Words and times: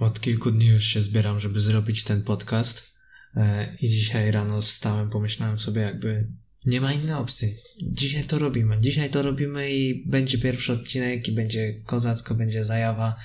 Od 0.00 0.20
kilku 0.20 0.50
dni 0.50 0.66
już 0.66 0.84
się 0.84 1.02
zbieram, 1.02 1.40
żeby 1.40 1.60
zrobić 1.60 2.04
ten 2.04 2.22
podcast. 2.22 2.94
E, 3.36 3.76
I 3.80 3.88
dzisiaj 3.88 4.30
rano 4.30 4.62
wstałem, 4.62 5.10
pomyślałem 5.10 5.58
sobie, 5.58 5.80
jakby 5.80 6.28
nie 6.66 6.80
ma 6.80 6.92
innej 6.92 7.14
opcji. 7.14 7.48
Dzisiaj 7.82 8.24
to 8.24 8.38
robimy. 8.38 8.80
Dzisiaj 8.80 9.10
to 9.10 9.22
robimy 9.22 9.70
i 9.70 10.04
będzie 10.06 10.38
pierwszy 10.38 10.72
odcinek, 10.72 11.28
i 11.28 11.32
będzie 11.32 11.74
kozacko, 11.86 12.34
będzie 12.34 12.64
zajawa. 12.64 13.16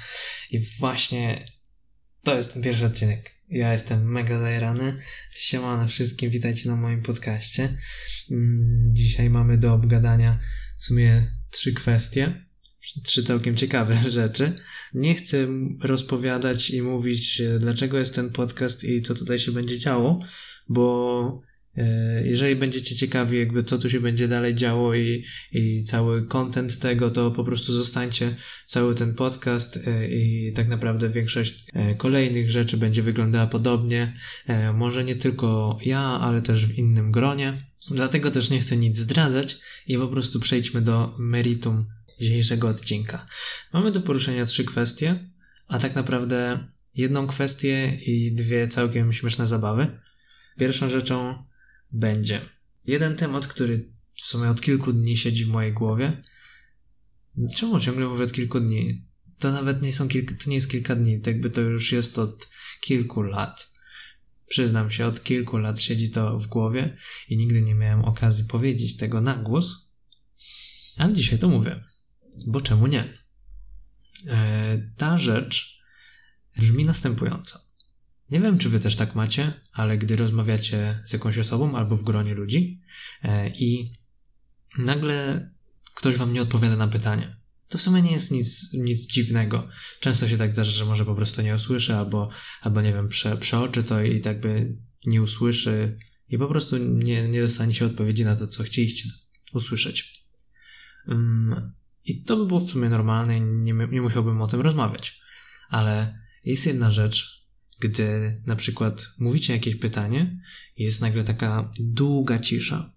I 0.51 0.59
właśnie 0.79 1.46
to 2.23 2.38
jest 2.38 2.53
ten 2.53 2.63
pierwszy 2.63 2.86
odcinek. 2.86 3.32
Ja 3.50 3.73
jestem 3.73 4.12
mega 4.12 4.39
zajerany. 4.39 5.00
Siemano 5.32 5.88
wszystkim, 5.88 6.30
witajcie 6.30 6.70
na 6.70 6.76
moim 6.76 7.02
podcaście. 7.02 7.78
Mm, 8.32 8.89
dzisiaj 8.94 9.30
mamy 9.30 9.57
do 9.57 9.73
obgadania 9.73 10.39
w 10.78 10.86
sumie 10.86 11.32
trzy 11.52 11.73
kwestie. 11.73 12.46
Trzy 13.04 13.23
całkiem 13.23 13.55
ciekawe 13.55 13.95
rzeczy. 14.09 14.51
Nie 14.93 15.15
chcę 15.15 15.47
rozpowiadać 15.81 16.70
i 16.70 16.81
mówić, 16.81 17.41
dlaczego 17.59 17.97
jest 17.97 18.15
ten 18.15 18.31
podcast 18.31 18.83
i 18.83 19.01
co 19.01 19.15
tutaj 19.15 19.39
się 19.39 19.51
będzie 19.51 19.77
działo, 19.77 20.19
bo 20.69 21.41
e, 21.77 22.27
jeżeli 22.27 22.55
będziecie 22.55 22.96
ciekawi, 22.96 23.39
jakby 23.39 23.63
co 23.63 23.79
tu 23.79 23.89
się 23.89 24.00
będzie 24.00 24.27
dalej 24.27 24.55
działo 24.55 24.96
i, 24.96 25.25
i 25.51 25.83
cały 25.83 26.27
content 26.27 26.79
tego, 26.79 27.11
to 27.11 27.32
po 27.32 27.43
prostu 27.43 27.74
zostańcie 27.74 28.36
cały 28.65 28.96
ten 28.96 29.13
podcast 29.13 29.79
e, 29.88 30.07
i 30.10 30.54
tak 30.54 30.68
naprawdę 30.68 31.10
większość 31.10 31.65
e, 31.74 31.96
kolejnych 31.96 32.52
rzeczy 32.52 32.77
będzie 32.77 33.03
wyglądała 33.03 33.47
podobnie. 33.47 34.13
Może 34.73 35.03
nie 35.03 35.16
tylko 35.16 35.80
ja, 35.86 35.99
ale 35.99 36.41
też 36.41 36.66
w 36.66 36.77
innym 36.77 37.11
gronie. 37.11 37.58
Dlatego 37.91 38.31
też 38.31 38.49
nie 38.49 38.59
chcę 38.59 38.77
nic 38.77 38.97
zdradzać 38.97 39.58
i 39.88 39.97
po 39.97 40.08
prostu 40.08 40.39
przejdźmy 40.39 40.81
do 40.81 41.16
meritum 41.19 41.86
dzisiejszego 42.19 42.67
odcinka. 42.67 43.28
Mamy 43.73 43.92
do 43.92 44.02
poruszenia 44.02 44.45
trzy 44.45 44.66
kwestie, 44.66 45.30
a 45.67 45.80
tak 45.80 45.95
naprawdę 45.95 46.67
jedną 46.95 47.28
kwestię 47.28 47.97
i 48.05 48.31
dwie 48.31 48.67
całkiem 48.67 49.14
śmieszne 49.14 49.47
zabawy. 49.47 50.00
Pierwszą 50.59 50.89
rzeczą 50.89 51.45
będzie 51.91 52.41
jeden 52.86 53.16
temat, 53.16 53.47
który 53.47 53.91
w 54.08 54.27
sumie 54.27 54.49
od 54.49 54.61
kilku 54.61 54.93
dni 54.93 55.17
siedzi 55.17 55.45
w 55.45 55.49
mojej 55.49 55.73
głowie. 55.73 56.23
Czemu 57.55 57.80
ciągle 57.80 58.08
mówię 58.08 58.23
od 58.23 58.31
kilku 58.31 58.59
dni? 58.59 59.05
To 59.39 59.52
nawet 59.52 59.81
nie 59.81 59.93
są 59.93 60.08
kilka, 60.08 60.36
to 60.43 60.49
nie 60.49 60.55
jest 60.55 60.71
kilka 60.71 60.95
dni, 60.95 61.19
tak 61.19 61.27
jakby 61.27 61.49
to 61.49 61.61
już 61.61 61.91
jest 61.91 62.19
od 62.19 62.49
kilku 62.81 63.21
lat. 63.21 63.75
Przyznam 64.47 64.91
się, 64.91 65.05
od 65.05 65.23
kilku 65.23 65.58
lat 65.58 65.81
siedzi 65.81 66.09
to 66.09 66.39
w 66.39 66.47
głowie 66.47 66.97
i 67.30 67.38
nigdy 67.38 67.61
nie 67.61 67.75
miałem 67.75 68.05
okazji 68.05 68.45
powiedzieć 68.45 68.97
tego 68.97 69.21
na 69.21 69.36
głos, 69.36 69.95
ale 70.97 71.13
dzisiaj 71.13 71.39
to 71.39 71.49
mówię. 71.49 71.83
Bo 72.47 72.61
czemu 72.61 72.88
nie? 72.88 73.17
E, 74.28 74.91
ta 74.97 75.17
rzecz 75.17 75.80
brzmi 76.58 76.86
następująco. 76.86 77.59
Nie 78.30 78.39
wiem, 78.39 78.58
czy 78.58 78.69
wy 78.69 78.80
też 78.80 78.95
tak 78.95 79.16
macie, 79.16 79.53
ale 79.72 79.97
gdy 79.97 80.16
rozmawiacie 80.16 81.00
z 81.05 81.14
jakąś 81.14 81.38
osobą 81.38 81.75
albo 81.75 81.97
w 81.97 82.03
gronie 82.03 82.33
ludzi 82.33 82.81
e, 83.23 83.50
i 83.50 83.97
nagle 84.77 85.50
ktoś 85.95 86.16
wam 86.16 86.33
nie 86.33 86.42
odpowiada 86.42 86.75
na 86.75 86.88
pytanie, 86.88 87.38
to 87.67 87.77
w 87.77 87.81
sumie 87.81 88.02
nie 88.02 88.11
jest 88.11 88.31
nic, 88.31 88.73
nic 88.73 89.08
dziwnego. 89.08 89.67
Często 89.99 90.27
się 90.27 90.38
tak 90.38 90.52
zdarza, 90.52 90.72
że 90.72 90.86
może 90.86 91.05
po 91.05 91.16
prostu 91.16 91.42
nie 91.42 91.55
usłyszy, 91.55 91.95
albo, 91.95 92.30
albo 92.61 92.81
nie 92.81 92.94
wiem, 92.94 93.08
prze, 93.08 93.38
przeoczy 93.38 93.83
to 93.83 94.02
i 94.02 94.22
tak 94.22 94.39
by 94.39 94.75
nie 95.05 95.22
usłyszy 95.22 95.97
i 96.30 96.38
po 96.38 96.47
prostu 96.47 96.77
nie, 96.77 97.27
nie 97.27 97.42
dostanie 97.42 97.73
się 97.73 97.86
odpowiedzi 97.86 98.25
na 98.25 98.36
to, 98.36 98.47
co 98.47 98.64
chcieliście 98.64 99.09
usłyszeć. 99.53 100.25
Um, 101.08 101.73
i 102.06 102.23
to 102.23 102.38
by 102.38 102.45
było 102.45 102.59
w 102.59 102.70
sumie 102.70 102.89
normalne 102.89 103.38
i 103.38 103.42
nie, 103.42 103.73
nie 103.73 104.02
musiałbym 104.02 104.42
o 104.42 104.48
tym 104.48 104.61
rozmawiać. 104.61 105.22
Ale 105.70 106.20
jest 106.45 106.66
jedna 106.66 106.92
rzecz, 106.92 107.48
gdy 107.80 108.42
na 108.45 108.56
przykład 108.56 109.08
mówicie 109.17 109.53
jakieś 109.53 109.75
pytanie 109.75 110.42
jest 110.78 111.02
nagle 111.02 111.23
taka 111.23 111.72
długa 111.80 112.39
cisza. 112.39 112.94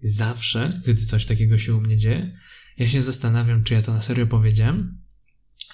Zawsze, 0.00 0.80
gdy 0.82 0.96
coś 0.96 1.26
takiego 1.26 1.58
się 1.58 1.76
u 1.76 1.80
mnie 1.80 1.96
dzieje, 1.96 2.38
ja 2.78 2.88
się 2.88 3.02
zastanawiam, 3.02 3.64
czy 3.64 3.74
ja 3.74 3.82
to 3.82 3.92
na 3.92 4.02
serio 4.02 4.26
powiedziałem, 4.26 4.98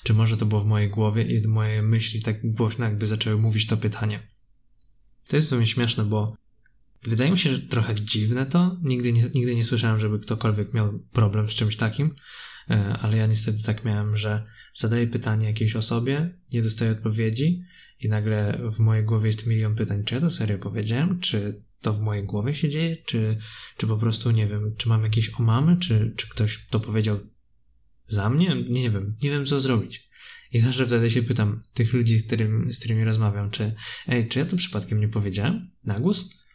czy 0.03 0.15
może 0.15 0.37
to 0.37 0.47
było 0.47 0.61
w 0.61 0.67
mojej 0.67 0.91
głowie 0.91 1.23
i 1.23 1.49
moje 1.49 1.83
myśli 1.83 2.23
tak 2.23 2.53
głośno 2.53 2.85
jakby 2.85 3.07
zaczęły 3.07 3.41
mówić 3.41 3.67
to 3.67 3.77
pytanie. 3.77 4.29
To 5.29 5.37
jest 5.37 5.49
w 5.49 5.51
sumie 5.51 5.67
śmieszne, 5.67 6.05
bo 6.05 6.37
Wydaje 7.07 7.31
mi 7.31 7.39
się, 7.39 7.55
że 7.55 7.61
trochę 7.61 7.95
dziwne 7.95 8.47
to. 8.47 8.77
Nigdy 8.83 9.13
nie, 9.13 9.23
nigdy 9.35 9.55
nie 9.55 9.65
słyszałem, 9.65 10.01
żeby 10.01 10.19
ktokolwiek 10.19 10.75
miał 10.75 10.99
problem 10.99 11.51
z 11.51 11.55
czymś 11.55 11.77
takim, 11.77 12.15
e, 12.71 12.99
ale 13.01 13.17
ja 13.17 13.27
niestety 13.27 13.63
tak 13.63 13.85
miałem, 13.85 14.17
że 14.17 14.47
zadaję 14.75 15.07
pytanie 15.07 15.47
jakiejś 15.47 15.77
osobie, 15.77 16.39
nie 16.53 16.63
dostaję 16.63 16.91
odpowiedzi 16.91 17.63
i 18.01 18.09
nagle 18.09 18.61
w 18.73 18.79
mojej 18.79 19.05
głowie 19.05 19.27
jest 19.27 19.47
milion 19.47 19.75
pytań, 19.75 20.05
czy 20.05 20.15
ja 20.15 20.21
to 20.21 20.31
serio 20.31 20.59
powiedziałem, 20.59 21.21
czy 21.21 21.63
to 21.81 21.93
w 21.93 22.01
mojej 22.01 22.25
głowie 22.25 22.55
się 22.55 22.69
dzieje, 22.69 22.97
czy, 23.07 23.39
czy 23.77 23.87
po 23.87 23.97
prostu 23.97 24.31
nie 24.31 24.47
wiem, 24.47 24.75
czy 24.77 24.89
mam 24.89 25.03
jakieś 25.03 25.41
omamy, 25.41 25.77
czy, 25.77 26.15
czy 26.17 26.29
ktoś 26.29 26.67
to 26.67 26.81
powiedział 26.81 27.21
za 28.07 28.31
mnie? 28.31 28.65
Nie, 28.69 28.91
wiem, 28.91 29.17
nie 29.23 29.31
wiem 29.31 29.47
co 29.47 29.61
zrobić. 29.61 30.09
I 30.53 30.61
zawsze 30.61 30.87
wtedy 30.87 31.11
się 31.11 31.23
pytam 31.23 31.63
tych 31.75 31.93
ludzi, 31.93 32.19
z, 32.19 32.27
z 32.75 32.79
którymi 32.79 33.05
rozmawiam, 33.05 33.51
czy 33.51 33.75
ej, 34.09 34.29
czy 34.29 34.39
ja 34.39 34.47
to 34.47 34.57
przypadkiem 34.57 35.01
nie 35.01 35.09
powiedziałem 35.09 35.71
na 35.85 36.01
głos? 36.01 36.46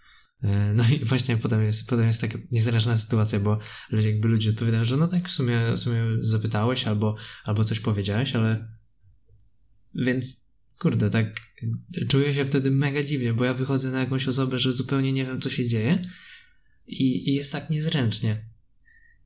E, 0.44 0.74
no 0.74 0.84
i 0.90 1.06
właśnie 1.06 1.38
potem 1.38 1.64
jest, 1.64 1.90
potem 1.90 2.08
jest 2.08 2.22
taka 2.22 2.38
niezręczna 2.52 2.98
sytuacja, 2.98 3.40
bo 3.40 3.60
jakby 3.92 4.28
ludzie 4.28 4.50
odpowiadają, 4.50 4.86
że 4.86 4.98
no 4.98 5.08
tak, 5.08 5.30
w 5.30 5.32
sumie, 5.32 5.60
w 5.76 5.80
sumie 5.80 6.04
zapytałeś 6.20 6.88
albo, 6.88 7.16
albo 7.44 7.64
coś 7.64 7.80
powiedziałeś, 7.80 8.36
ale 8.36 8.68
więc 9.96 10.52
kurde, 10.80 11.10
tak 11.10 11.42
czuję 12.10 12.34
się 12.34 12.46
wtedy 12.46 12.72
mega 12.72 13.04
dziwnie, 13.04 13.34
bo 13.34 13.46
ja 13.46 13.54
wychodzę 13.54 13.92
na 13.92 14.00
jakąś 14.00 14.28
osobę, 14.28 14.60
że 14.60 14.74
zupełnie 14.74 15.14
nie 15.14 15.26
wiem, 15.26 15.42
co 15.42 15.50
się 15.50 15.66
dzieje 15.66 16.10
i, 16.88 17.30
i 17.30 17.34
jest 17.34 17.52
tak 17.52 17.70
niezręcznie. 17.70 18.46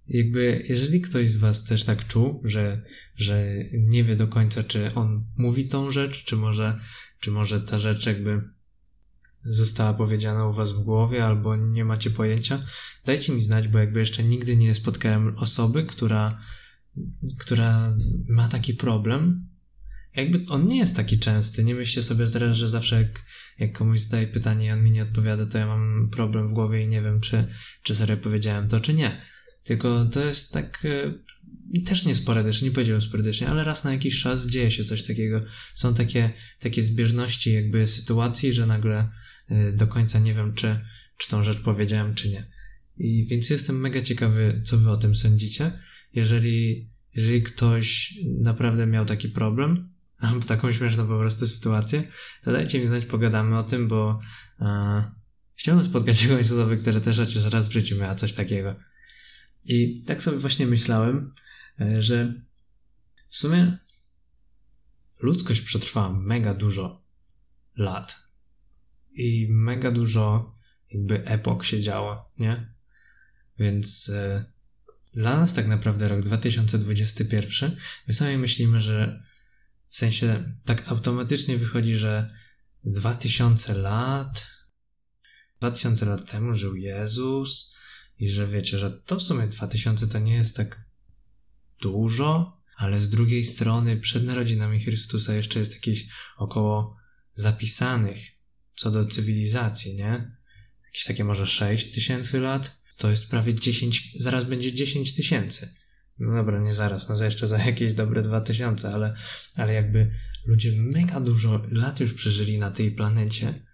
Jakby, 0.08 0.66
jeżeli 0.70 1.02
ktoś 1.02 1.30
z 1.30 1.38
was 1.38 1.66
też 1.66 1.84
tak 1.84 2.08
czuł, 2.08 2.42
że, 2.44 2.82
że 3.16 3.46
nie 3.74 4.04
wie 4.04 4.16
do 4.16 4.28
końca, 4.28 4.64
czy 4.64 4.94
on 4.94 5.26
mówi 5.38 5.68
tą 5.68 5.92
rzecz, 5.92 6.24
czy 6.24 6.36
może, 6.36 6.80
czy 7.20 7.32
może 7.32 7.62
ta 7.62 7.80
rzecz 7.80 8.06
jakby 8.06 8.42
została 9.46 9.94
powiedziana 9.94 10.48
u 10.48 10.54
was 10.54 10.74
w 10.74 10.84
głowie, 10.84 11.26
albo 11.26 11.56
nie 11.56 11.86
macie 11.86 12.10
pojęcia, 12.10 12.66
dajcie 13.06 13.34
mi 13.34 13.44
znać, 13.44 13.68
bo 13.68 13.80
jakby 13.80 14.00
jeszcze 14.00 14.24
nigdy 14.24 14.56
nie 14.56 14.76
spotkałem 14.76 15.38
osoby, 15.38 15.86
która, 15.86 16.42
która 17.38 17.98
ma 18.28 18.48
taki 18.48 18.74
problem. 18.74 19.48
Jakby 20.16 20.46
on 20.50 20.66
nie 20.66 20.78
jest 20.78 20.96
taki 20.96 21.20
częsty. 21.20 21.64
Nie 21.64 21.76
myślcie 21.76 22.04
sobie 22.04 22.28
teraz, 22.28 22.58
że 22.58 22.70
zawsze 22.70 23.02
jak, 23.02 23.26
jak 23.60 23.78
komuś 23.78 24.00
zadaję 24.00 24.28
pytanie 24.28 24.66
i 24.66 24.72
on 24.72 24.84
mi 24.84 24.92
nie 24.92 25.04
odpowiada, 25.04 25.46
to 25.46 25.58
ja 25.58 25.68
mam 25.68 26.10
problem 26.12 26.50
w 26.50 26.54
głowie 26.54 26.84
i 26.84 26.88
nie 26.88 27.02
wiem, 27.02 27.22
czy, 27.22 27.48
czy 27.84 27.96
serio 27.96 28.18
powiedziałem 28.18 28.70
to, 28.70 28.80
czy 28.80 28.94
nie. 28.94 29.22
Tylko 29.64 30.06
to 30.06 30.26
jest 30.26 30.54
tak 30.54 30.86
e, 30.86 31.14
też 31.86 32.06
nie 32.06 32.16
sporadycznie, 32.16 32.68
nie 32.68 32.74
powiedziałem 32.74 33.02
sporadycznie, 33.02 33.48
ale 33.48 33.64
raz 33.64 33.84
na 33.84 33.92
jakiś 33.94 34.22
czas 34.22 34.48
dzieje 34.48 34.72
się 34.72 34.84
coś 34.84 35.04
takiego. 35.04 35.42
Są 35.74 35.94
takie, 35.94 36.34
takie 36.60 36.84
zbieżności 36.84 37.54
jakby 37.54 37.88
sytuacji, 37.88 38.54
że 38.54 38.66
nagle 38.66 39.10
do 39.74 39.88
końca 39.88 40.20
nie 40.20 40.34
wiem, 40.34 40.54
czy, 40.54 40.80
czy 41.18 41.30
tą 41.30 41.44
rzecz 41.44 41.60
powiedziałem, 41.60 42.16
czy 42.16 42.30
nie. 42.30 42.46
I 42.98 43.26
więc 43.26 43.50
jestem 43.50 43.80
mega 43.80 44.02
ciekawy, 44.02 44.62
co 44.66 44.78
wy 44.78 44.90
o 44.90 44.98
tym 44.98 45.16
sądzicie. 45.16 45.72
Jeżeli, 46.14 46.90
jeżeli 47.16 47.44
ktoś 47.44 48.14
naprawdę 48.42 48.88
miał 48.88 49.06
taki 49.06 49.30
problem, 49.30 49.90
albo 50.18 50.46
taką 50.46 50.72
śmieszną 50.72 51.08
po 51.08 51.18
prostu 51.18 51.48
sytuację, 51.48 52.04
to 52.44 52.52
dajcie 52.52 52.80
mi 52.80 52.88
znać, 52.88 53.06
pogadamy 53.06 53.58
o 53.58 53.64
tym, 53.64 53.88
bo 53.88 54.20
e, 54.60 55.12
chciałbym 55.56 55.86
spotkać 55.86 56.22
jakąś 56.24 56.46
osobę, 56.46 56.78
która 56.78 57.00
też 57.00 57.18
chociaż 57.18 57.44
raz 57.44 57.70
w 57.70 57.72
życiu 57.72 57.98
miała 57.98 58.16
coś 58.16 58.34
takiego. 58.34 58.76
I 59.68 60.04
tak 60.08 60.24
sobie 60.24 60.38
właśnie 60.38 60.68
myślałem, 60.68 61.32
e, 61.82 62.02
że 62.02 62.34
w 63.30 63.38
sumie 63.38 63.78
ludzkość 65.20 65.62
przetrwała 65.62 66.14
mega 66.14 66.54
dużo 66.54 67.06
lat 67.78 68.25
i 69.16 69.48
mega 69.50 69.92
dużo 69.92 70.56
jakby 70.92 71.26
epok 71.26 71.66
się 71.66 71.82
działo, 71.82 72.32
nie? 72.40 72.74
Więc 73.60 74.10
e, 74.10 74.46
dla 75.14 75.40
nas 75.40 75.54
tak 75.54 75.68
naprawdę 75.68 76.08
rok 76.08 76.22
2021, 76.22 77.76
my 78.08 78.14
sobie 78.14 78.38
myślimy, 78.38 78.82
że 78.82 79.24
w 79.88 79.98
sensie 79.98 80.56
tak 80.66 80.88
automatycznie 80.88 81.58
wychodzi, 81.58 81.96
że 81.96 82.36
2000 82.84 83.74
lat, 83.74 84.48
2000 85.60 86.06
lat 86.06 86.32
temu 86.32 86.56
żył 86.56 86.76
Jezus 86.76 87.76
i 88.20 88.30
że 88.30 88.48
wiecie, 88.48 88.80
że 88.80 88.92
to 88.92 89.16
w 89.16 89.22
sumie 89.22 89.48
2000 89.48 90.08
to 90.08 90.20
nie 90.20 90.34
jest 90.34 90.58
tak 90.58 90.86
dużo, 91.82 92.62
ale 92.78 93.00
z 93.00 93.10
drugiej 93.10 93.44
strony 93.44 93.98
przed 93.98 94.24
narodzinami 94.24 94.84
Chrystusa 94.84 95.34
jeszcze 95.34 95.60
jest 95.60 95.74
jakieś 95.74 96.08
około 96.38 96.98
zapisanych 97.34 98.35
co 98.76 98.92
do 98.92 99.06
cywilizacji, 99.06 99.96
nie? 99.96 100.38
Jakieś 100.86 101.04
takie 101.08 101.24
może 101.24 101.48
6 101.48 101.92
tysięcy 101.92 102.40
lat, 102.40 102.78
to 102.98 103.10
jest 103.10 103.30
prawie 103.30 103.54
10, 103.54 104.14
zaraz 104.20 104.44
będzie 104.44 104.74
10 104.74 105.16
tysięcy. 105.16 105.76
No 106.20 106.36
dobra, 106.36 106.62
nie 106.62 106.74
zaraz, 106.74 107.10
no 107.10 107.24
jeszcze 107.24 107.48
za 107.48 107.58
jakieś 107.58 107.94
dobre 107.94 108.22
2000, 108.22 108.94
ale, 108.94 109.16
ale 109.56 109.74
jakby 109.74 110.12
ludzie 110.46 110.72
mega 110.76 111.20
dużo 111.20 111.64
lat 111.72 112.00
już 112.00 112.14
przeżyli 112.14 112.58
na 112.58 112.72
tej 112.72 112.92
planecie 112.92 113.66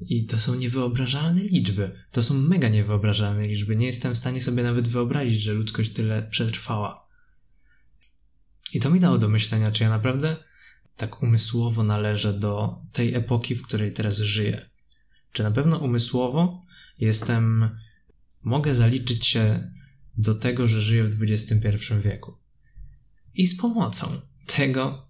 i 0.00 0.24
to 0.24 0.38
są 0.38 0.54
niewyobrażalne 0.54 1.42
liczby. 1.42 2.04
To 2.12 2.22
są 2.22 2.34
mega 2.34 2.68
niewyobrażalne 2.68 3.46
liczby. 3.46 3.76
Nie 3.76 3.86
jestem 3.86 4.14
w 4.14 4.18
stanie 4.18 4.42
sobie 4.42 4.62
nawet 4.62 4.88
wyobrazić, 4.88 5.42
że 5.42 5.52
ludzkość 5.52 5.92
tyle 5.92 6.22
przetrwała. 6.22 7.06
I 8.72 8.80
to 8.80 8.90
mi 8.90 9.00
dało 9.00 9.18
do 9.18 9.28
myślenia, 9.28 9.70
czy 9.70 9.82
ja 9.82 9.88
naprawdę 9.88 10.36
tak 10.96 11.22
umysłowo 11.22 11.82
należę 11.82 12.32
do 12.32 12.82
tej 12.92 13.14
epoki, 13.14 13.54
w 13.54 13.62
której 13.62 13.92
teraz 13.92 14.18
żyję. 14.18 14.70
Czy 15.32 15.42
na 15.42 15.50
pewno 15.50 15.78
umysłowo 15.78 16.62
jestem, 16.98 17.70
mogę 18.42 18.74
zaliczyć 18.74 19.26
się 19.26 19.72
do 20.18 20.34
tego, 20.34 20.68
że 20.68 20.82
żyję 20.82 21.04
w 21.04 21.22
XXI 21.22 21.76
wieku. 22.04 22.38
I 23.34 23.46
z 23.46 23.56
pomocą 23.56 24.06
tego 24.46 25.08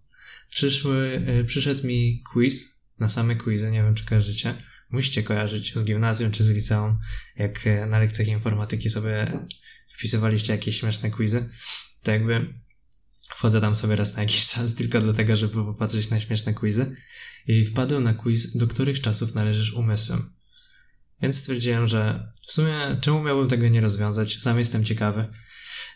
przyszły, 0.49 1.25
e, 1.27 1.45
przyszedł 1.45 1.87
mi 1.87 2.23
quiz, 2.33 2.77
na 2.99 3.09
same 3.09 3.37
quizy, 3.37 3.71
nie 3.71 3.83
wiem 3.83 3.95
czy 3.95 4.05
kojarzycie. 4.05 4.55
Musicie 4.91 5.23
kojarzyć 5.23 5.75
z 5.75 5.85
gimnazjum 5.85 6.31
czy 6.31 6.45
z 6.45 6.51
liceum, 6.51 6.99
jak 7.37 7.67
e, 7.67 7.87
na 7.87 7.99
lekcjach 7.99 8.29
informatyki 8.29 8.91
sobie 8.91 9.47
wpisywaliście 9.89 10.53
jakieś 10.53 10.81
śmieszne 10.81 11.11
quizy. 11.11 11.51
To 12.03 12.11
jakby 12.11 12.55
wchodzę 13.37 13.61
tam 13.61 13.77
sobie 13.77 13.97
raz 13.97 14.17
na 14.17 14.23
jakiś 14.23 14.47
czas 14.53 14.75
tylko 14.75 15.01
dlatego, 15.01 15.37
żeby 15.37 15.55
popatrzeć 15.55 16.11
na 16.11 16.21
śmieszne 16.21 16.55
quizy 16.55 16.97
i 17.47 17.65
wpadłem 17.65 18.03
na 18.03 18.15
quiz, 18.15 18.57
do 18.57 18.67
których 18.67 19.01
czasów 19.01 19.35
należysz 19.35 19.73
umysłem. 19.73 20.33
Więc 21.23 21.37
stwierdziłem, 21.37 21.87
że 21.87 22.33
w 22.47 22.53
sumie 22.53 22.97
czemu 23.01 23.23
miałbym 23.23 23.49
tego 23.49 23.69
nie 23.69 23.81
rozwiązać? 23.81 24.43
Sam 24.43 24.59
jestem 24.59 24.85
ciekawy. 24.85 25.29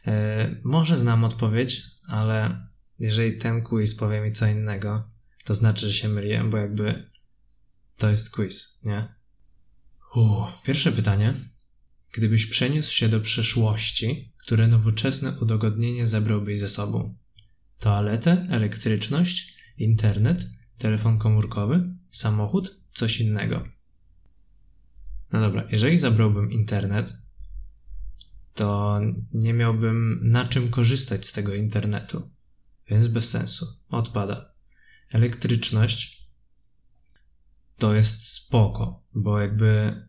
E, 0.07 0.57
może 0.65 0.97
znam 0.97 1.25
odpowiedź, 1.25 1.83
ale 2.07 2.67
jeżeli 2.99 3.39
ten 3.39 3.63
quiz 3.63 3.95
powie 3.95 4.21
mi 4.21 4.33
co 4.33 4.47
innego, 4.47 5.11
to 5.45 5.55
znaczy, 5.55 5.87
że 5.87 5.93
się 5.93 6.09
myliłem, 6.09 6.51
bo 6.51 6.57
jakby 6.57 7.11
to 7.97 8.11
jest 8.11 8.31
quiz, 8.31 8.81
nie? 8.85 9.15
Uu, 10.17 10.47
pierwsze 10.65 10.93
pytanie. 10.93 11.35
Gdybyś 12.13 12.47
przeniósł 12.47 12.93
się 12.93 13.09
do 13.09 13.21
przeszłości, 13.21 14.33
które 14.39 14.69
nowoczesne 14.69 15.33
udogodnienie 15.41 16.07
zabrałbyś 16.07 16.59
ze 16.59 16.69
sobą? 16.69 17.15
Toaletę, 17.81 18.47
elektryczność, 18.51 19.55
internet, 19.79 20.47
telefon 20.79 21.19
komórkowy, 21.19 21.95
samochód, 22.11 22.81
coś 22.93 23.21
innego. 23.21 23.65
No 25.33 25.41
dobra, 25.41 25.65
jeżeli 25.73 25.99
zabrałbym 25.99 26.53
internet, 26.53 27.17
to 28.55 29.01
nie 29.33 29.53
miałbym 29.53 30.21
na 30.23 30.47
czym 30.47 30.71
korzystać 30.71 31.27
z 31.27 31.33
tego 31.33 31.55
internetu, 31.55 32.31
więc 32.89 33.09
bez 33.09 33.31
sensu, 33.31 33.67
odpada. 33.89 34.53
Elektryczność 35.11 36.31
to 37.77 37.95
jest 37.95 38.27
spoko, 38.27 39.05
bo 39.15 39.41
jakby 39.41 40.03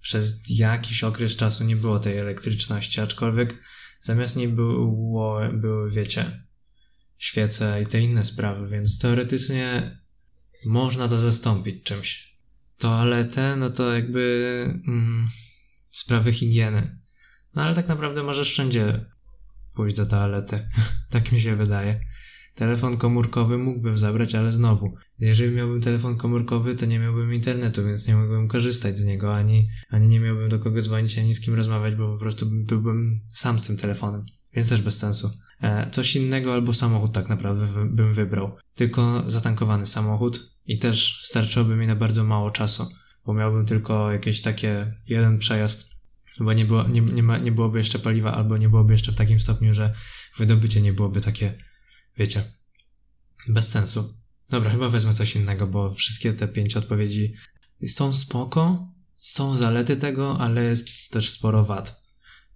przez 0.00 0.42
jakiś 0.50 1.04
okres 1.04 1.36
czasu 1.36 1.64
nie 1.64 1.76
było 1.76 1.98
tej 1.98 2.18
elektryczności, 2.18 3.00
aczkolwiek 3.00 3.62
zamiast 4.00 4.36
niej 4.36 4.48
było, 4.48 5.40
były, 5.52 5.90
wiecie, 5.90 6.46
świece 7.18 7.82
i 7.82 7.86
te 7.86 8.00
inne 8.00 8.24
sprawy, 8.24 8.68
więc 8.68 8.98
teoretycznie 8.98 9.98
można 10.66 11.08
to 11.08 11.18
zastąpić 11.18 11.84
czymś 11.84 12.36
toaletę, 12.78 13.56
no 13.56 13.70
to 13.70 13.92
jakby 13.92 14.64
mm, 14.88 15.26
sprawy 15.88 16.32
higieny. 16.32 16.98
No 17.54 17.62
ale 17.62 17.74
tak 17.74 17.88
naprawdę 17.88 18.22
możesz 18.22 18.50
wszędzie 18.50 19.04
pójść 19.74 19.96
do 19.96 20.06
toalety. 20.06 20.68
tak 21.10 21.32
mi 21.32 21.40
się 21.40 21.56
wydaje. 21.56 22.00
Telefon 22.54 22.96
komórkowy 22.96 23.58
mógłbym 23.58 23.98
zabrać, 23.98 24.34
ale 24.34 24.52
znowu, 24.52 24.94
jeżeli 25.18 25.54
miałbym 25.54 25.80
telefon 25.80 26.16
komórkowy, 26.16 26.74
to 26.74 26.86
nie 26.86 26.98
miałbym 26.98 27.34
internetu, 27.34 27.84
więc 27.84 28.08
nie 28.08 28.16
mógłbym 28.16 28.48
korzystać 28.48 28.98
z 28.98 29.04
niego, 29.04 29.36
ani, 29.36 29.68
ani 29.90 30.08
nie 30.08 30.20
miałbym 30.20 30.48
do 30.48 30.58
kogo 30.58 30.82
dzwonić, 30.82 31.18
ani 31.18 31.34
z 31.34 31.40
kim 31.40 31.54
rozmawiać, 31.54 31.94
bo 31.94 32.12
po 32.12 32.18
prostu 32.18 32.46
byłbym 32.46 33.20
sam 33.28 33.58
z 33.58 33.66
tym 33.66 33.76
telefonem. 33.76 34.24
Więc 34.54 34.68
też 34.68 34.82
bez 34.82 34.98
sensu. 34.98 35.30
E, 35.62 35.90
coś 35.90 36.16
innego 36.16 36.54
albo 36.54 36.72
samochód 36.72 37.12
tak 37.12 37.28
naprawdę 37.28 37.66
bym 37.86 38.14
wybrał. 38.14 38.56
Tylko 38.74 39.30
zatankowany 39.30 39.86
samochód 39.86 40.56
i 40.66 40.78
też 40.78 41.22
starczyłoby 41.24 41.76
mi 41.76 41.86
na 41.86 41.96
bardzo 41.96 42.24
mało 42.24 42.50
czasu, 42.50 42.86
bo 43.26 43.34
miałbym 43.34 43.66
tylko 43.66 44.12
jakieś 44.12 44.42
takie 44.42 44.94
jeden 45.06 45.38
przejazd, 45.38 45.96
bo 46.40 46.52
nie, 46.52 46.64
było, 46.64 46.88
nie, 46.88 47.00
nie, 47.00 47.22
ma, 47.22 47.38
nie 47.38 47.52
byłoby 47.52 47.78
jeszcze 47.78 47.98
paliwa, 47.98 48.34
albo 48.34 48.56
nie 48.56 48.68
byłoby 48.68 48.92
jeszcze 48.92 49.12
w 49.12 49.16
takim 49.16 49.40
stopniu, 49.40 49.74
że 49.74 49.94
wydobycie 50.38 50.80
nie 50.80 50.92
byłoby 50.92 51.20
takie, 51.20 51.54
wiecie, 52.18 52.42
bez 53.48 53.68
sensu. 53.68 54.15
Dobra, 54.50 54.70
chyba 54.70 54.88
wezmę 54.88 55.12
coś 55.12 55.36
innego, 55.36 55.66
bo 55.66 55.94
wszystkie 55.94 56.32
te 56.32 56.48
pięć 56.48 56.76
odpowiedzi 56.76 57.34
są 57.86 58.14
spoko, 58.14 58.92
są 59.16 59.56
zalety 59.56 59.96
tego, 59.96 60.38
ale 60.40 60.64
jest 60.64 61.12
też 61.12 61.30
sporo 61.30 61.64
wad. 61.64 62.02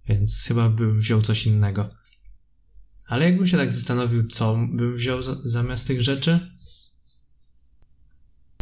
Więc 0.07 0.45
chyba 0.47 0.69
bym 0.69 0.99
wziął 0.99 1.21
coś 1.21 1.45
innego. 1.45 1.89
Ale 3.07 3.25
jakbym 3.25 3.47
się 3.47 3.57
tak 3.57 3.73
zastanowił, 3.73 4.27
co 4.27 4.53
bym 4.53 4.95
wziął 4.95 5.21
zamiast 5.43 5.87
tych 5.87 6.01
rzeczy, 6.01 6.51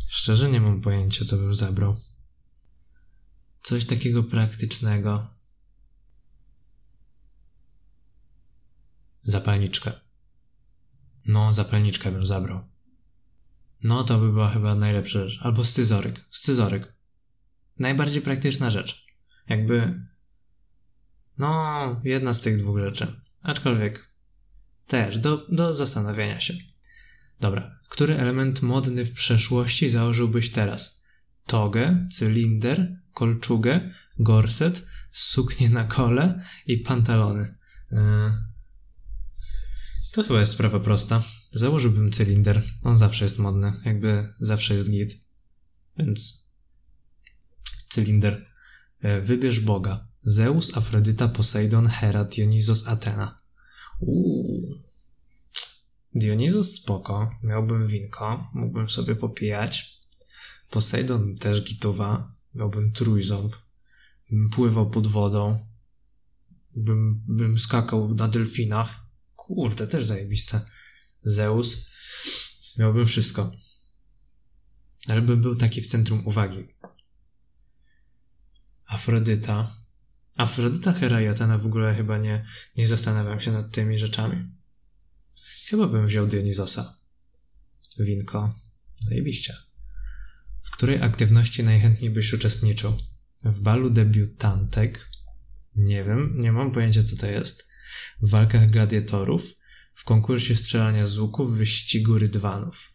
szczerze 0.07 0.51
nie 0.51 0.61
mam 0.61 0.81
pojęcia, 0.81 1.25
co 1.25 1.37
bym 1.37 1.55
zabrał. 1.55 1.95
Coś 3.61 3.85
takiego 3.85 4.23
praktycznego. 4.23 5.27
Zapalniczkę. 9.23 9.91
No, 11.25 11.53
zapalniczkę 11.53 12.11
bym 12.11 12.25
zabrał. 12.25 12.78
No, 13.83 14.03
to 14.03 14.19
by 14.19 14.31
była 14.31 14.49
chyba 14.49 14.75
najlepsza 14.75 15.29
rzecz. 15.29 15.39
Albo 15.41 15.63
scyzoryk. 15.63 16.25
Scyzoryk. 16.29 16.93
Najbardziej 17.79 18.21
praktyczna 18.21 18.69
rzecz. 18.69 19.05
Jakby. 19.49 20.01
No, 21.37 22.01
jedna 22.03 22.33
z 22.33 22.41
tych 22.41 22.57
dwóch 22.57 22.79
rzeczy. 22.79 23.21
Aczkolwiek 23.41 24.09
też 24.87 25.19
do, 25.19 25.45
do 25.49 25.73
zastanowienia 25.73 26.39
się. 26.39 26.53
Dobra, 27.39 27.79
który 27.89 28.17
element 28.17 28.61
modny 28.61 29.05
w 29.05 29.13
przeszłości 29.13 29.89
założyłbyś 29.89 30.51
teraz? 30.51 31.07
Togę, 31.45 32.07
cylinder, 32.11 32.97
kolczugę, 33.13 33.93
gorset, 34.19 34.87
suknię 35.11 35.69
na 35.69 35.83
kole 35.83 36.43
i 36.65 36.77
pantalony. 36.77 37.57
Yy. 37.91 38.48
To 40.11 40.23
chyba 40.23 40.39
jest 40.39 40.51
sprawa 40.51 40.79
prosta. 40.79 41.23
Założyłbym 41.51 42.11
cylinder. 42.11 42.63
On 42.83 42.97
zawsze 42.97 43.25
jest 43.25 43.39
modny. 43.39 43.73
Jakby 43.85 44.33
zawsze 44.39 44.73
jest 44.73 44.91
git. 44.91 45.17
Więc 45.97 46.49
cylinder. 47.89 48.45
Yy, 49.03 49.21
wybierz 49.21 49.59
Boga. 49.59 50.07
Zeus, 50.23 50.77
Afrodyta, 50.77 51.27
Poseidon, 51.27 51.87
Hera, 51.87 52.25
Dionizos, 52.25 52.87
Atena. 52.87 53.39
Uuu. 53.99 54.79
Dionizus 56.15 56.73
spoko, 56.73 57.31
miałbym 57.43 57.87
winko, 57.87 58.49
mógłbym 58.53 58.89
sobie 58.89 59.15
popijać. 59.15 59.99
Poseidon 60.69 61.35
też 61.35 61.63
gitowa, 61.63 62.35
miałbym 62.55 62.91
trójząb, 62.91 63.55
bym 64.31 64.49
pływał 64.49 64.89
pod 64.89 65.07
wodą, 65.07 65.59
bym, 66.75 67.23
bym 67.27 67.59
skakał 67.59 68.15
na 68.15 68.27
delfinach. 68.27 69.08
Kurde, 69.49 69.87
też 69.87 70.05
zajebiste. 70.05 70.61
Zeus, 71.23 71.91
miałbym 72.77 73.05
wszystko. 73.05 73.51
Ale 75.07 75.21
bym 75.21 75.41
był 75.41 75.55
taki 75.55 75.81
w 75.81 75.85
centrum 75.85 76.27
uwagi. 76.27 76.67
Afrodyta, 78.85 79.71
Afrodyta, 80.37 80.93
Hera 80.93 81.21
i 81.21 81.27
Atena 81.27 81.57
w 81.57 81.65
ogóle 81.65 81.95
chyba 81.95 82.17
nie, 82.17 82.45
nie 82.77 82.87
zastanawiam 82.87 83.39
się 83.39 83.51
nad 83.51 83.71
tymi 83.71 83.97
rzeczami. 83.97 84.49
Chyba 85.69 85.87
bym 85.87 86.07
wziął 86.07 86.27
Dionizosa. 86.27 86.97
Winko. 87.99 88.55
Zajebiście. 88.99 89.53
W 90.63 90.71
której 90.71 91.01
aktywności 91.01 91.63
najchętniej 91.63 92.09
byś 92.09 92.33
uczestniczył? 92.33 92.97
W 93.43 93.61
balu 93.61 93.89
debiutantek? 93.89 95.09
Nie 95.75 96.03
wiem, 96.03 96.41
nie 96.41 96.51
mam 96.51 96.71
pojęcia 96.71 97.03
co 97.03 97.15
to 97.15 97.27
jest. 97.27 97.68
W 98.21 98.29
walkach 98.29 98.69
gladiatorów? 98.69 99.43
W 99.93 100.03
konkursie 100.03 100.55
strzelania 100.55 101.07
z 101.07 101.17
łuków? 101.17 101.53
W 101.53 101.57
wyścigu 101.57 102.17
rydwanów? 102.17 102.93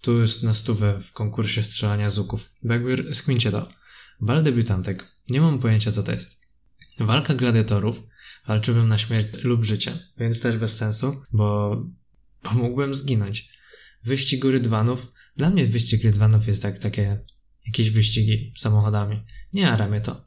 Tu 0.00 0.20
jest 0.20 0.42
na 0.42 0.54
stówę 0.54 1.00
w 1.00 1.12
konkursie 1.12 1.62
strzelania 1.62 2.10
z 2.10 2.18
łuków. 2.18 2.50
Bo 2.62 2.74
skmincie 3.12 3.50
to. 3.50 3.68
Bal 4.20 4.42
debiutantek. 4.42 5.04
Nie 5.30 5.40
mam 5.40 5.58
pojęcia 5.58 5.92
co 5.92 6.02
to 6.02 6.12
jest. 6.12 6.40
Walka 6.98 7.34
gladiatorów 7.34 7.96
walczyłbym 8.46 8.88
na 8.88 8.98
śmierć 8.98 9.44
lub 9.44 9.64
życie, 9.64 9.98
więc 10.18 10.40
też 10.40 10.56
bez 10.56 10.76
sensu, 10.76 11.22
bo, 11.32 11.76
bo 12.42 12.50
mógłbym 12.50 12.94
zginąć. 12.94 13.50
Wyścig 14.04 14.44
rydwanów. 14.44 15.12
Dla 15.36 15.50
mnie 15.50 15.66
wyścig 15.66 16.04
rydwanów 16.04 16.46
jest 16.46 16.62
tak, 16.62 16.78
takie 16.78 17.20
jakieś 17.66 17.90
wyścigi 17.90 18.52
samochodami. 18.56 19.24
Nie 19.52 19.70
ara 19.70 20.00
to. 20.00 20.25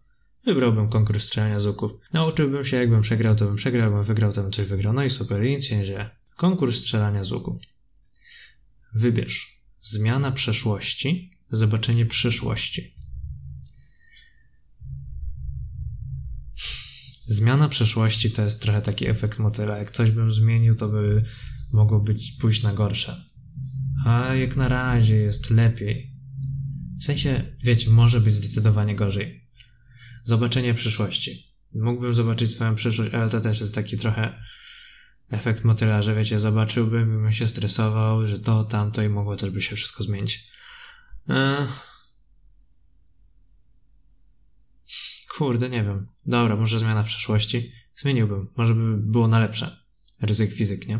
Wybrałbym 0.49 0.89
konkurs 0.89 1.23
strzelania 1.25 1.59
z 1.59 1.65
łuków. 1.65 1.91
Nauczyłbym 2.13 2.65
się, 2.65 2.77
jakbym 2.77 3.01
przegrał, 3.01 3.35
to 3.35 3.45
bym 3.45 3.55
przegrał, 3.55 3.83
jakbym 3.83 4.03
wygrał, 4.03 4.33
to 4.33 4.41
bym 4.41 4.51
coś 4.51 4.65
wygrał. 4.65 4.93
No 4.93 5.03
i 5.03 5.09
super, 5.09 5.45
i 5.45 5.49
nic 5.49 5.65
się 5.65 5.77
nie 5.77 5.85
dzieje. 5.85 6.09
Konkurs 6.37 6.77
strzelania 6.79 7.23
z 7.23 7.31
łuku. 7.31 7.59
Wybierz. 8.93 9.61
Zmiana 9.79 10.31
przeszłości, 10.31 11.31
zobaczenie 11.51 12.05
przyszłości. 12.05 12.95
Zmiana 17.27 17.69
przeszłości 17.69 18.31
to 18.31 18.41
jest 18.41 18.61
trochę 18.61 18.81
taki 18.81 19.07
efekt 19.07 19.39
motyla. 19.39 19.77
Jak 19.77 19.91
coś 19.91 20.11
bym 20.11 20.33
zmienił, 20.33 20.75
to 20.75 20.89
by 20.89 21.23
mogło 21.73 21.99
być 21.99 22.31
pójść 22.31 22.63
na 22.63 22.73
gorsze. 22.73 23.23
A 24.05 24.35
jak 24.35 24.55
na 24.55 24.69
razie 24.69 25.15
jest 25.15 25.49
lepiej. 25.49 26.15
W 26.99 27.03
sensie, 27.03 27.43
wiecie, 27.63 27.89
może 27.89 28.21
być 28.21 28.33
zdecydowanie 28.33 28.95
gorzej. 28.95 29.38
Zobaczenie 30.23 30.73
przyszłości. 30.73 31.53
Mógłbym 31.73 32.13
zobaczyć 32.13 32.51
swoją 32.51 32.75
przyszłość, 32.75 33.13
ale 33.13 33.29
to 33.29 33.41
też 33.41 33.61
jest 33.61 33.75
taki 33.75 33.97
trochę 33.97 34.43
efekt 35.29 35.63
motyla, 35.63 36.01
że 36.01 36.15
wiecie, 36.15 36.39
zobaczyłbym, 36.39 37.21
bym 37.21 37.31
się 37.31 37.47
stresował, 37.47 38.27
że 38.27 38.39
to, 38.39 38.63
tamto 38.63 39.01
i 39.01 39.09
mogło 39.09 39.35
też 39.35 39.49
by 39.49 39.61
się 39.61 39.75
wszystko 39.75 40.03
zmienić. 40.03 40.51
Kurde, 45.37 45.69
nie 45.69 45.83
wiem. 45.83 46.07
Dobra, 46.25 46.55
może 46.55 46.79
zmiana 46.79 47.03
przeszłości. 47.03 47.71
Zmieniłbym. 47.95 48.47
Może 48.57 48.75
by 48.75 48.97
było 48.97 49.27
na 49.27 49.39
lepsze. 49.39 49.85
Ryzyk 50.21 50.53
fizyk, 50.53 50.87
nie? 50.87 50.99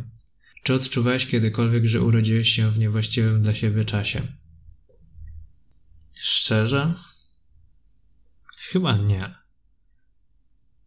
Czy 0.64 0.74
odczuwałeś 0.74 1.26
kiedykolwiek, 1.26 1.86
że 1.86 2.02
urodziłeś 2.02 2.50
się 2.50 2.72
w 2.72 2.80
niewłaściwym 2.80 3.42
dla 3.42 3.54
siebie 3.54 3.86
czasie? 3.86 4.22
Szczerze? 6.14 6.94
Chyba 8.72 8.98
nie. 8.98 9.36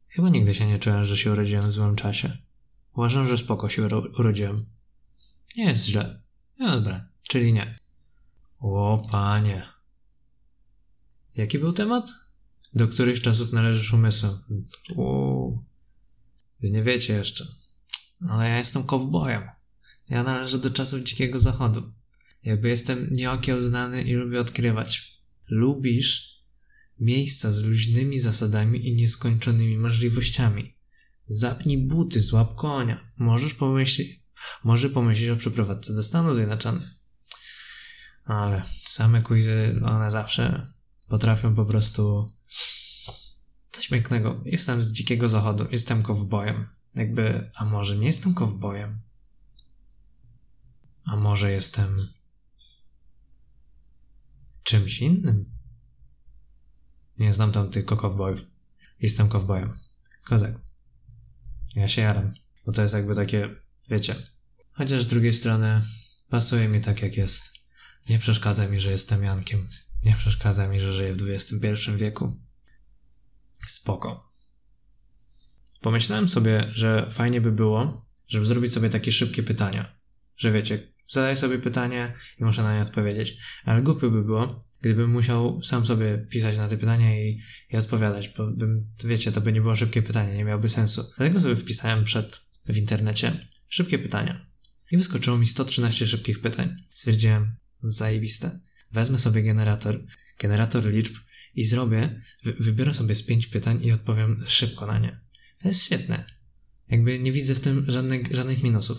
Chyba 0.08 0.28
nigdy 0.28 0.54
się 0.54 0.66
nie 0.66 0.78
czułem, 0.78 1.04
że 1.04 1.16
się 1.16 1.32
urodziłem 1.32 1.70
w 1.70 1.72
złym 1.72 1.96
czasie. 1.96 2.38
Uważam, 2.94 3.26
że 3.26 3.38
spoko 3.38 3.68
się 3.68 3.88
urodziłem. 4.18 4.66
Nie 5.56 5.64
jest 5.64 5.86
źle. 5.86 6.22
No 6.58 6.70
dobra, 6.70 7.08
czyli 7.22 7.52
nie. 7.52 7.74
O 8.58 9.02
panie. 9.10 9.66
Jaki 11.36 11.58
był 11.58 11.72
temat? 11.72 12.10
Do 12.74 12.88
których 12.88 13.22
czasów 13.22 13.52
należysz 13.52 13.92
umysłem? 13.92 14.38
Uuu. 14.96 15.64
Wy 16.60 16.70
nie 16.70 16.82
wiecie 16.82 17.12
jeszcze. 17.14 17.46
Ale 18.28 18.48
ja 18.48 18.58
jestem 18.58 18.84
kowbojem. 18.84 19.42
Ja 20.08 20.22
należę 20.22 20.58
do 20.58 20.70
czasów 20.70 21.02
dzikiego 21.02 21.38
zachodu. 21.38 21.92
Jakby 22.44 22.68
jestem 22.68 23.08
nieokiełznany 23.10 24.02
i 24.02 24.12
lubię 24.12 24.40
odkrywać. 24.40 25.20
Lubisz 25.48 26.31
miejsca 27.00 27.52
z 27.52 27.62
luźnymi 27.62 28.18
zasadami 28.18 28.88
i 28.88 28.94
nieskończonymi 28.94 29.78
możliwościami. 29.78 30.74
Zapnij 31.28 31.78
buty, 31.78 32.20
złap 32.20 32.54
konia. 32.54 33.12
Możesz 33.16 33.54
pomyśleć, 33.54 34.20
może 34.64 34.88
pomyśleć 34.88 35.30
o 35.30 35.36
przeprowadzce 35.36 35.94
do 35.94 36.02
Stanów 36.02 36.34
Zjednoczonych. 36.34 36.88
Ale 38.24 38.62
same 38.84 39.22
quizy, 39.22 39.80
one 39.84 40.10
zawsze 40.10 40.72
potrafią 41.08 41.54
po 41.54 41.66
prostu 41.66 42.32
coś 43.70 43.88
pięknego. 43.88 44.42
Jestem 44.44 44.82
z 44.82 44.92
dzikiego 44.92 45.28
zachodu, 45.28 45.66
jestem 45.70 46.02
kowbojem. 46.02 46.68
Jakby, 46.94 47.50
a 47.54 47.64
może 47.64 47.96
nie 47.96 48.06
jestem 48.06 48.34
kowbojem? 48.34 49.00
A 51.04 51.16
może 51.16 51.50
jestem 51.50 52.08
czymś 54.62 55.00
innym? 55.00 55.61
Nie 57.22 57.32
znam 57.32 57.52
tam 57.52 57.70
tylko 57.70 57.96
kowbojów. 57.96 58.40
Jestem 59.00 59.28
kowbojem. 59.28 59.78
Kozak. 60.24 60.54
Ja 61.76 61.88
się 61.88 62.02
jaram, 62.02 62.32
bo 62.66 62.72
to 62.72 62.82
jest 62.82 62.94
jakby 62.94 63.14
takie, 63.14 63.48
wiecie. 63.90 64.14
Chociaż 64.72 65.02
z 65.02 65.06
drugiej 65.06 65.32
strony 65.32 65.82
pasuje 66.28 66.68
mi 66.68 66.80
tak 66.80 67.02
jak 67.02 67.16
jest. 67.16 67.52
Nie 68.08 68.18
przeszkadza 68.18 68.68
mi, 68.68 68.80
że 68.80 68.90
jestem 68.90 69.24
Jankiem. 69.24 69.68
Nie 70.04 70.16
przeszkadza 70.16 70.68
mi, 70.68 70.80
że 70.80 70.92
żyję 70.92 71.14
w 71.14 71.30
XXI 71.30 71.90
wieku. 71.96 72.36
Spoko. 73.50 74.32
Pomyślałem 75.80 76.28
sobie, 76.28 76.70
że 76.72 77.10
fajnie 77.10 77.40
by 77.40 77.52
było, 77.52 78.06
żeby 78.28 78.46
zrobić 78.46 78.72
sobie 78.72 78.90
takie 78.90 79.12
szybkie 79.12 79.42
pytania. 79.42 79.98
Że 80.36 80.52
wiecie, 80.52 80.92
Zadaj 81.12 81.36
sobie 81.36 81.58
pytanie 81.58 82.14
i 82.40 82.44
muszę 82.44 82.62
na 82.62 82.76
nie 82.76 82.82
odpowiedzieć. 82.82 83.38
Ale 83.64 83.82
głupio 83.82 84.10
by 84.10 84.24
było, 84.24 84.64
gdybym 84.82 85.10
musiał 85.10 85.62
sam 85.62 85.86
sobie 85.86 86.26
pisać 86.30 86.56
na 86.56 86.68
te 86.68 86.76
pytania 86.76 87.20
i, 87.20 87.40
i 87.70 87.76
odpowiadać, 87.76 88.28
bo 88.28 88.46
bym, 88.46 88.86
wiecie, 89.04 89.32
to 89.32 89.40
by 89.40 89.52
nie 89.52 89.60
było 89.60 89.76
szybkie 89.76 90.02
pytanie, 90.02 90.36
nie 90.36 90.44
miałoby 90.44 90.68
sensu. 90.68 91.02
Dlatego 91.16 91.40
sobie 91.40 91.56
wpisałem 91.56 92.04
przed 92.04 92.40
w 92.68 92.76
internecie 92.76 93.48
szybkie 93.68 93.98
pytania. 93.98 94.46
I 94.90 94.96
wyskoczyło 94.96 95.38
mi 95.38 95.46
113 95.46 96.06
szybkich 96.06 96.40
pytań. 96.40 96.76
Stwierdziłem, 96.90 97.56
zajebiste. 97.82 98.60
Wezmę 98.92 99.18
sobie 99.18 99.42
generator, 99.42 100.04
generator 100.38 100.90
liczb 100.90 101.14
i 101.54 101.64
zrobię, 101.64 102.22
wy, 102.44 102.52
wybiorę 102.52 102.94
sobie 102.94 103.14
z 103.14 103.26
5 103.26 103.46
pytań 103.46 103.84
i 103.84 103.92
odpowiem 103.92 104.44
szybko 104.46 104.86
na 104.86 104.98
nie. 104.98 105.20
To 105.58 105.68
jest 105.68 105.84
świetne. 105.84 106.26
Jakby 106.88 107.18
nie 107.18 107.32
widzę 107.32 107.54
w 107.54 107.60
tym 107.60 107.84
żadnych, 107.88 108.34
żadnych 108.34 108.62
minusów. 108.62 108.98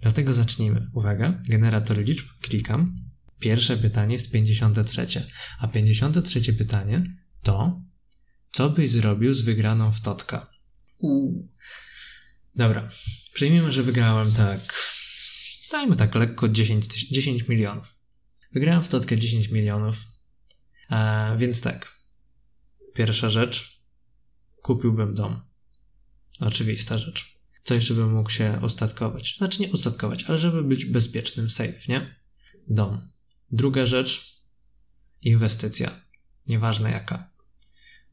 Dlatego 0.00 0.32
zacznijmy. 0.32 0.90
Uwaga, 0.94 1.42
generator 1.48 1.98
liczb, 1.98 2.26
klikam. 2.40 3.11
Pierwsze 3.42 3.76
pytanie 3.76 4.12
jest 4.12 4.30
53. 4.30 5.06
A 5.58 5.68
53 5.68 6.52
pytanie 6.52 7.04
to 7.42 7.82
co 8.50 8.70
byś 8.70 8.90
zrobił 8.90 9.34
z 9.34 9.42
wygraną 9.42 9.92
w 9.92 10.00
Totka? 10.00 10.50
Uuu. 10.98 11.48
Dobra, 12.56 12.88
przyjmijmy, 13.34 13.72
że 13.72 13.82
wygrałem 13.82 14.32
tak, 14.32 14.60
dajmy 15.72 15.96
tak 15.96 16.14
lekko 16.14 16.48
10, 16.48 17.10
10 17.10 17.48
milionów. 17.48 17.96
Wygrałem 18.52 18.82
w 18.82 18.88
Totkę 18.88 19.18
10 19.18 19.48
milionów, 19.48 19.96
a, 20.88 21.30
więc 21.38 21.60
tak. 21.60 21.92
Pierwsza 22.94 23.30
rzecz, 23.30 23.82
kupiłbym 24.62 25.14
dom. 25.14 25.42
Oczywista 26.40 26.98
rzecz 26.98 27.38
coś, 27.62 27.84
żeby 27.84 28.06
mógł 28.06 28.30
się 28.30 28.58
ustatkować. 28.62 29.36
Znaczy 29.38 29.60
nie 29.60 29.68
ustatkować, 29.68 30.24
ale 30.24 30.38
żeby 30.38 30.62
być 30.62 30.84
bezpiecznym, 30.84 31.50
safe, 31.50 31.78
nie? 31.88 32.16
Dom. 32.68 33.11
Druga 33.52 33.86
rzecz, 33.86 34.42
inwestycja. 35.22 35.90
Nieważne 36.46 36.90
jaka. 36.90 37.30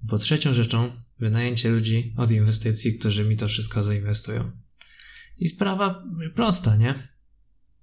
Bo 0.01 0.17
trzecią 0.17 0.53
rzeczą, 0.53 0.91
wynajęcie 1.19 1.69
ludzi 1.69 2.13
od 2.17 2.31
inwestycji, 2.31 2.99
którzy 2.99 3.25
mi 3.25 3.37
to 3.37 3.47
wszystko 3.47 3.83
zainwestują. 3.83 4.51
I 5.37 5.47
sprawa 5.47 6.03
prosta, 6.35 6.75
nie? 6.75 6.95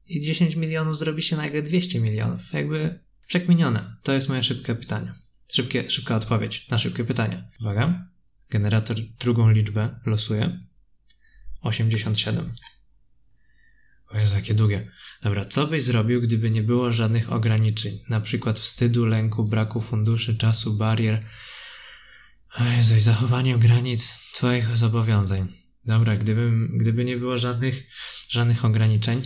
I 0.06 0.20
10 0.20 0.56
milionów 0.56 0.98
zrobi 0.98 1.22
się 1.22 1.36
nagle 1.36 1.62
200 1.62 2.00
milionów. 2.00 2.52
Jakby 2.52 3.00
przekminione. 3.26 3.96
To 4.02 4.12
jest 4.12 4.28
moje 4.28 4.42
szybkie 4.42 4.74
pytanie. 4.74 5.12
Szybkie, 5.52 5.90
szybka 5.90 6.16
odpowiedź 6.16 6.68
na 6.68 6.78
szybkie 6.78 7.04
pytanie. 7.04 7.50
Uwaga. 7.60 8.08
Generator 8.50 8.96
drugą 9.20 9.50
liczbę 9.50 10.00
losuje 10.06 10.60
87. 11.60 12.50
O 14.08 14.18
Jezu, 14.18 14.34
jakie 14.34 14.54
długie. 14.54 14.90
Dobra, 15.22 15.44
co 15.44 15.66
byś 15.66 15.82
zrobił, 15.82 16.22
gdyby 16.22 16.50
nie 16.50 16.62
było 16.62 16.92
żadnych 16.92 17.32
ograniczeń? 17.32 17.98
Na 18.08 18.20
przykład 18.20 18.58
wstydu, 18.58 19.06
lęku, 19.06 19.44
braku 19.44 19.80
funduszy, 19.80 20.36
czasu, 20.36 20.74
barier. 20.74 21.26
O 22.60 22.64
Jezu, 22.64 22.96
i 22.96 23.00
zachowaniem 23.00 23.60
granic 23.60 24.32
twoich 24.32 24.76
zobowiązań. 24.76 25.48
Dobra, 25.84 26.16
gdyby, 26.16 26.68
gdyby 26.74 27.04
nie 27.04 27.16
było 27.16 27.38
żadnych, 27.38 27.86
żadnych 28.28 28.64
ograniczeń, 28.64 29.22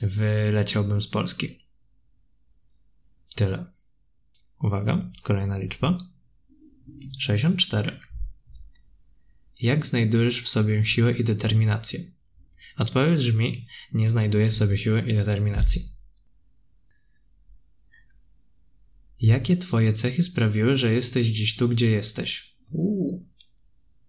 wyleciałbym 0.00 1.00
z 1.00 1.08
Polski. 1.08 1.68
Tyle. 3.34 3.72
Uwaga, 4.60 5.06
kolejna 5.22 5.58
liczba. 5.58 5.98
64. 7.18 8.00
Jak 9.60 9.86
znajdujesz 9.86 10.42
w 10.42 10.48
sobie 10.48 10.84
siłę 10.84 11.12
i 11.12 11.24
determinację? 11.24 12.00
Odpowiedź 12.78 13.18
brzmi: 13.20 13.66
Nie 13.92 14.10
znajduję 14.10 14.50
w 14.50 14.56
sobie 14.56 14.78
siły 14.78 15.00
i 15.00 15.14
determinacji. 15.14 15.88
Jakie 19.20 19.56
twoje 19.56 19.92
cechy 19.92 20.22
sprawiły, 20.22 20.76
że 20.76 20.92
jesteś 20.92 21.26
dziś 21.26 21.56
tu, 21.56 21.68
gdzie 21.68 21.90
jesteś? 21.90 22.56
Uuu. 22.70 23.26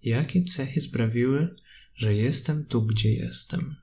Jakie 0.03 0.43
cechy 0.43 0.81
sprawiły, 0.81 1.55
że 1.95 2.13
jestem 2.13 2.65
tu, 2.65 2.85
gdzie 2.85 3.13
jestem? 3.13 3.75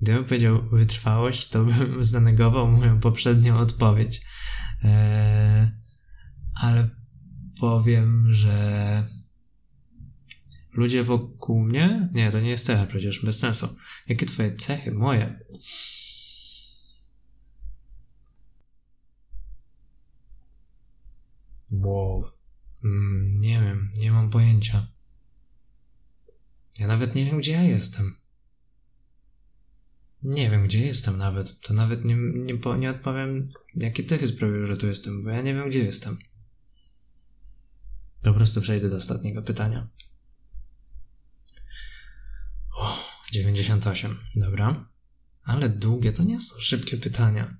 Gdybym 0.00 0.24
powiedział 0.24 0.68
wytrwałość, 0.68 1.48
to 1.48 1.64
bym 1.64 2.04
zanegował 2.14 2.70
moją 2.70 3.00
poprzednią 3.00 3.58
odpowiedź. 3.58 4.20
Eee, 4.82 5.70
ale 6.54 6.90
powiem, 7.60 8.34
że 8.34 9.19
Ludzie 10.72 11.04
wokół 11.04 11.62
mnie? 11.62 12.08
Nie, 12.14 12.30
to 12.30 12.40
nie 12.40 12.50
jest 12.50 12.66
cecha 12.66 12.86
przecież, 12.86 13.24
bez 13.24 13.38
sensu. 13.38 13.68
Jakie 14.08 14.26
twoje 14.26 14.52
cechy? 14.52 14.92
Moje. 14.92 15.40
Wow. 21.70 22.30
Mm, 22.84 23.40
nie 23.40 23.60
wiem, 23.60 23.90
nie 24.00 24.12
mam 24.12 24.30
pojęcia. 24.30 24.86
Ja 26.78 26.86
nawet 26.86 27.14
nie 27.14 27.24
wiem, 27.24 27.38
gdzie 27.38 27.52
ja 27.52 27.62
jestem. 27.62 28.14
Nie 30.22 30.50
wiem, 30.50 30.64
gdzie 30.64 30.86
jestem 30.86 31.18
nawet. 31.18 31.60
To 31.60 31.74
nawet 31.74 32.04
nie, 32.04 32.16
nie, 32.16 32.58
po, 32.58 32.76
nie 32.76 32.90
odpowiem, 32.90 33.52
jakie 33.74 34.04
cechy 34.04 34.26
sprawiły, 34.26 34.66
że 34.66 34.76
tu 34.76 34.86
jestem, 34.86 35.24
bo 35.24 35.30
ja 35.30 35.42
nie 35.42 35.54
wiem, 35.54 35.68
gdzie 35.68 35.78
jestem. 35.78 36.18
Po 38.22 38.34
prostu 38.34 38.60
przejdę 38.60 38.90
do 38.90 38.96
ostatniego 38.96 39.42
pytania. 39.42 39.88
98. 43.30 44.18
Dobra. 44.36 44.88
Ale 45.44 45.68
długie 45.68 46.12
to 46.12 46.22
nie 46.22 46.40
są 46.40 46.60
szybkie 46.60 46.96
pytania. 46.96 47.56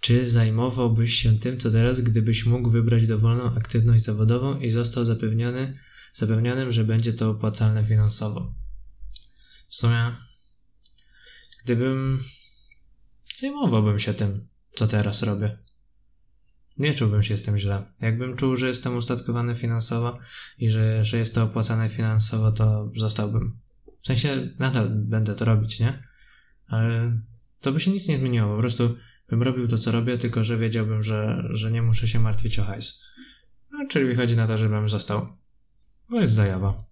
Czy 0.00 0.28
zajmowałbyś 0.28 1.14
się 1.14 1.38
tym, 1.38 1.58
co 1.58 1.70
teraz, 1.70 2.00
gdybyś 2.00 2.46
mógł 2.46 2.70
wybrać 2.70 3.06
dowolną 3.06 3.54
aktywność 3.54 4.04
zawodową 4.04 4.60
i 4.60 4.70
został 4.70 5.04
zapewniony, 5.04 5.78
zapewnionym, 6.14 6.72
że 6.72 6.84
będzie 6.84 7.12
to 7.12 7.30
opłacalne 7.30 7.84
finansowo? 7.84 8.54
W 9.68 9.76
sumie, 9.76 10.12
gdybym 11.64 12.20
zajmowałbym 13.36 13.98
się 13.98 14.14
tym, 14.14 14.48
co 14.72 14.86
teraz 14.86 15.22
robię. 15.22 15.58
Nie 16.78 16.94
czułbym 16.94 17.22
się 17.22 17.36
z 17.36 17.42
tym 17.42 17.58
źle. 17.58 17.92
Jakbym 18.00 18.36
czuł, 18.36 18.56
że 18.56 18.68
jestem 18.68 18.96
ustatkowany 18.96 19.54
finansowo 19.54 20.18
i 20.58 20.70
że, 20.70 21.04
że 21.04 21.18
jest 21.18 21.34
to 21.34 21.42
opłacane 21.42 21.88
finansowo, 21.88 22.52
to 22.52 22.90
zostałbym. 22.96 23.61
W 24.02 24.06
sensie 24.06 24.48
nadal 24.58 24.90
będę 24.90 25.34
to 25.34 25.44
robić, 25.44 25.80
nie? 25.80 26.02
Ale 26.66 27.18
to 27.60 27.72
by 27.72 27.80
się 27.80 27.90
nic 27.90 28.08
nie 28.08 28.18
zmieniło. 28.18 28.54
Po 28.54 28.60
prostu 28.60 28.96
bym 29.28 29.42
robił 29.42 29.68
to, 29.68 29.78
co 29.78 29.92
robię, 29.92 30.18
tylko 30.18 30.44
że 30.44 30.58
wiedziałbym, 30.58 31.02
że, 31.02 31.42
że 31.50 31.72
nie 31.72 31.82
muszę 31.82 32.08
się 32.08 32.18
martwić 32.18 32.58
o 32.58 32.64
hajs. 32.64 33.04
No, 33.70 33.78
czyli 33.90 34.06
wychodzi 34.06 34.36
na 34.36 34.46
to, 34.46 34.56
żebym 34.58 34.88
został. 34.88 35.36
Bo 36.10 36.20
jest 36.20 36.32
zajawa. 36.32 36.84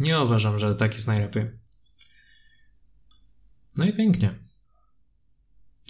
Nie 0.00 0.20
uważam, 0.20 0.58
że 0.58 0.74
tak 0.74 0.94
jest 0.94 1.06
najlepiej. 1.06 1.50
No 3.76 3.84
i 3.84 3.96
pięknie. 3.96 4.34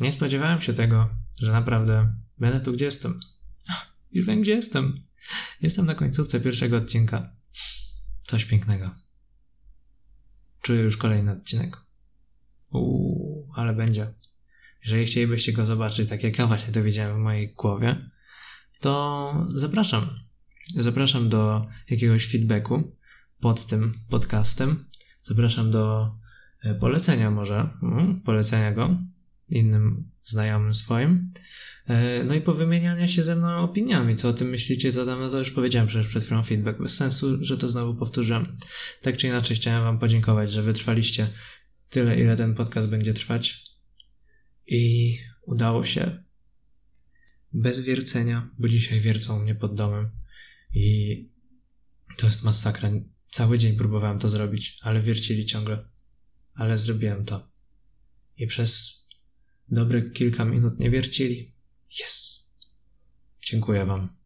Nie 0.00 0.12
spodziewałem 0.12 0.60
się 0.60 0.72
tego, 0.72 1.10
że 1.36 1.52
naprawdę 1.52 2.14
będę 2.38 2.60
tu, 2.60 2.72
gdzie 2.72 2.84
jestem. 2.84 3.20
Już 4.12 4.26
wiem, 4.26 4.40
gdzie 4.40 4.52
jestem. 4.52 5.02
Jestem 5.60 5.86
na 5.86 5.94
końcówce 5.94 6.40
pierwszego 6.40 6.76
odcinka. 6.76 7.30
Coś 8.22 8.44
pięknego. 8.44 8.90
Czuję 10.62 10.80
już 10.80 10.96
kolejny 10.96 11.32
odcinek. 11.32 11.76
Uuu, 12.70 13.48
ale 13.54 13.72
będzie. 13.72 14.12
Jeżeli 14.84 15.04
chcielibyście 15.04 15.52
go 15.52 15.66
zobaczyć, 15.66 16.08
tak 16.08 16.22
jak 16.22 16.38
ja 16.38 16.46
właśnie 16.46 16.72
to 16.72 16.82
widziałem 16.82 17.16
w 17.16 17.20
mojej 17.20 17.54
głowie, 17.54 17.96
to 18.80 19.46
zapraszam. 19.54 20.10
Zapraszam 20.76 21.28
do 21.28 21.66
jakiegoś 21.90 22.32
feedbacku 22.32 22.96
pod 23.40 23.66
tym 23.66 23.92
podcastem. 24.10 24.84
Zapraszam 25.20 25.70
do 25.70 26.14
e, 26.64 26.74
polecenia 26.74 27.30
może, 27.30 27.68
mm, 27.82 28.20
polecenia 28.20 28.72
go 28.72 28.96
innym 29.48 30.10
znajomym 30.22 30.74
swoim. 30.74 31.32
E, 31.88 32.24
no 32.24 32.34
i 32.34 32.40
powymieniania 32.40 33.08
się 33.08 33.24
ze 33.24 33.36
mną 33.36 33.58
opiniami, 33.58 34.16
co 34.16 34.28
o 34.28 34.32
tym 34.32 34.48
myślicie, 34.48 34.92
co 34.92 35.06
tam, 35.06 35.20
no 35.20 35.30
to 35.30 35.38
już 35.38 35.50
powiedziałem 35.50 35.88
przecież 35.88 36.08
przed 36.08 36.24
chwilą 36.24 36.42
feedback, 36.42 36.78
bez 36.78 36.94
sensu, 36.94 37.44
że 37.44 37.58
to 37.58 37.70
znowu 37.70 37.94
powtórzę. 37.94 38.46
Tak 39.02 39.16
czy 39.16 39.26
inaczej 39.26 39.56
chciałem 39.56 39.82
wam 39.82 39.98
podziękować, 39.98 40.52
że 40.52 40.62
wytrwaliście 40.62 41.26
tyle, 41.90 42.20
ile 42.20 42.36
ten 42.36 42.54
podcast 42.54 42.88
będzie 42.88 43.14
trwać. 43.14 43.62
I 44.66 45.16
udało 45.46 45.84
się. 45.84 46.22
Bez 47.52 47.80
wiercenia, 47.80 48.50
bo 48.58 48.68
dzisiaj 48.68 49.00
wiercą 49.00 49.42
mnie 49.42 49.54
pod 49.54 49.74
domem. 49.74 50.10
I 50.74 51.28
to 52.16 52.26
jest 52.26 52.44
masakra. 52.44 52.90
Cały 53.28 53.58
dzień 53.58 53.76
próbowałem 53.76 54.18
to 54.18 54.30
zrobić, 54.30 54.78
ale 54.82 55.02
wiercili 55.02 55.46
ciągle. 55.46 55.88
Ale 56.54 56.78
zrobiłem 56.78 57.24
to. 57.24 57.48
I 58.36 58.46
przez 58.46 59.02
dobre 59.68 60.02
kilka 60.02 60.44
minut 60.44 60.78
nie 60.78 60.90
wiercili. 60.90 61.51
Yes. 62.00 62.44
Dziękuję 63.40 63.86
wam. 63.86 64.16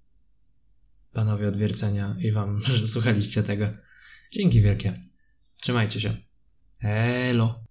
Panowie 1.13 1.49
od 1.49 1.57
wiercenia 1.57 2.17
i 2.19 2.33
wam, 2.33 2.61
że 2.77 2.87
słuchaliście 2.87 3.43
tego. 3.43 3.69
Dzięki 4.33 4.61
wielkie. 4.61 5.03
Trzymajcie 5.61 6.01
się. 6.01 6.17
Elo. 6.81 7.66